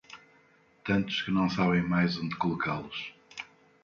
[0.83, 3.13] Tantos que não sabem mais onde colocá-los.